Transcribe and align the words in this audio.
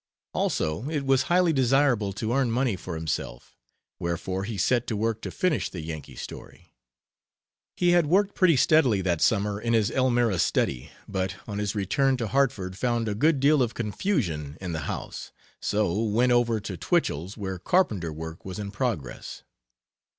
Also 0.33 0.89
it 0.89 1.05
was 1.05 1.21
highly 1.29 1.53
desirable 1.53 2.11
to 2.11 2.33
earn 2.33 2.49
money 2.49 2.75
for 2.75 2.95
himself; 2.95 3.55
wherefore 3.99 4.45
he 4.45 4.57
set 4.57 4.87
to 4.87 4.97
work 4.97 5.21
to 5.21 5.29
finish 5.29 5.69
the 5.69 5.79
Yankee 5.81 6.15
story. 6.15 6.73
He 7.77 7.91
had 7.91 8.07
worked 8.07 8.33
pretty 8.33 8.57
steadily 8.57 9.01
that 9.01 9.21
summer 9.21 9.61
in 9.61 9.73
his 9.73 9.91
Elmira 9.91 10.39
study, 10.39 10.89
but 11.07 11.35
on 11.47 11.59
his 11.59 11.75
return 11.75 12.17
to 12.17 12.25
Hartford 12.29 12.75
found 12.79 13.07
a 13.07 13.13
good 13.13 13.39
deal 13.39 13.61
of 13.61 13.75
confusion 13.75 14.57
in 14.59 14.71
the 14.73 14.79
house, 14.89 15.31
so 15.59 16.01
went 16.01 16.31
over 16.31 16.59
to 16.59 16.77
Twichell's, 16.77 17.37
where 17.37 17.59
carpenter 17.59 18.11
work 18.11 18.43
was 18.43 18.57
in 18.57 18.71
progress. 18.71 19.43